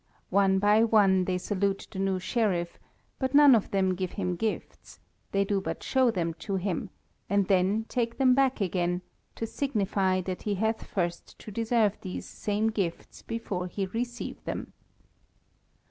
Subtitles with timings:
[0.31, 2.79] One by one they salute the new Sheriff,
[3.19, 4.99] but none of them give him gifts;
[5.31, 6.89] they do but show them to him,
[7.29, 9.03] and then take them back again,
[9.35, 14.73] to signify that he hath first to deserve these same gifts before he receive them.